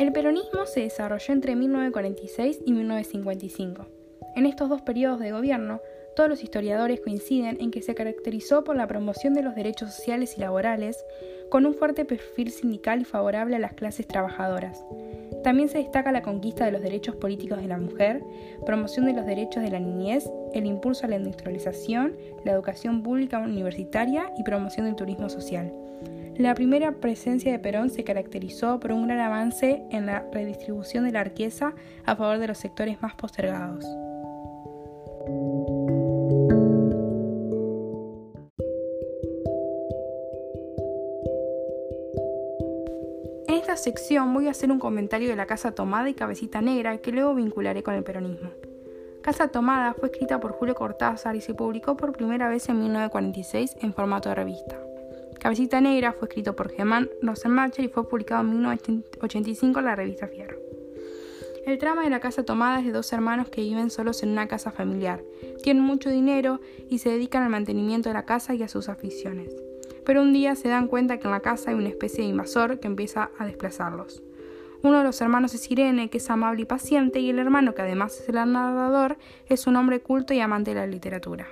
[0.00, 3.86] El peronismo se desarrolló entre 1946 y 1955.
[4.34, 5.82] En estos dos periodos de gobierno,
[6.16, 10.38] todos los historiadores coinciden en que se caracterizó por la promoción de los derechos sociales
[10.38, 11.04] y laborales,
[11.50, 14.82] con un fuerte perfil sindical y favorable a las clases trabajadoras.
[15.42, 18.22] También se destaca la conquista de los derechos políticos de la mujer,
[18.66, 23.38] promoción de los derechos de la niñez, el impulso a la industrialización, la educación pública
[23.38, 25.72] universitaria y promoción del turismo social.
[26.36, 31.12] La primera presencia de Perón se caracterizó por un gran avance en la redistribución de
[31.12, 33.84] la riqueza a favor de los sectores más postergados.
[43.60, 47.12] Esta sección voy a hacer un comentario de la Casa Tomada y Cabecita Negra que
[47.12, 48.50] luego vincularé con el peronismo.
[49.22, 53.76] Casa Tomada fue escrita por Julio Cortázar y se publicó por primera vez en 1946
[53.82, 54.80] en formato de revista.
[55.38, 60.26] Cabecita Negra fue escrito por Germán Rosenmacher y fue publicado en 1985 en la revista
[60.26, 60.56] Fierro.
[61.66, 64.48] El trama de la casa tomada es de dos hermanos que viven solos en una
[64.48, 65.22] casa familiar,
[65.62, 69.54] tienen mucho dinero y se dedican al mantenimiento de la casa y a sus aficiones
[70.10, 72.80] pero un día se dan cuenta que en la casa hay una especie de invasor
[72.80, 74.24] que empieza a desplazarlos.
[74.82, 77.82] Uno de los hermanos es Irene, que es amable y paciente, y el hermano, que
[77.82, 81.46] además es el narrador, es un hombre culto y amante de la literatura.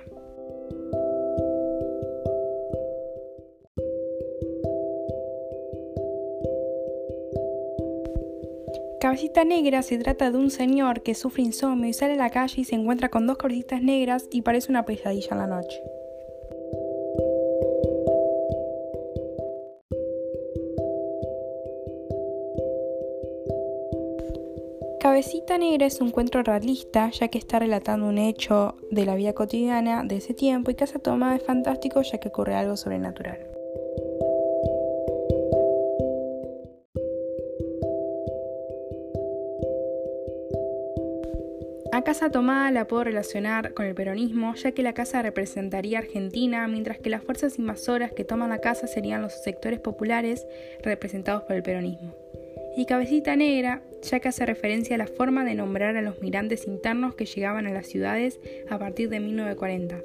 [8.99, 12.59] Cabecita Negra se trata de un señor que sufre insomnio y sale a la calle
[12.59, 15.81] y se encuentra con dos cabecitas negras y parece una pesadilla en la noche.
[24.99, 29.31] Cabecita Negra es un cuento realista, ya que está relatando un hecho de la vida
[29.31, 33.39] cotidiana de ese tiempo, y Casa Tomada es fantástico, ya que ocurre algo sobrenatural.
[41.93, 46.67] A Casa Tomada la puedo relacionar con el peronismo, ya que la casa representaría Argentina,
[46.67, 50.45] mientras que las fuerzas invasoras que toman la casa serían los sectores populares
[50.83, 52.13] representados por el peronismo
[52.75, 56.67] y Cabecita Negra, ya que hace referencia a la forma de nombrar a los migrantes
[56.67, 60.01] internos que llegaban a las ciudades a partir de 1940,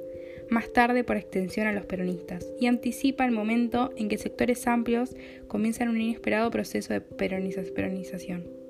[0.49, 5.15] más tarde por extensión a los peronistas, y anticipa el momento en que sectores amplios
[5.47, 8.64] comienzan un inesperado proceso de peronización.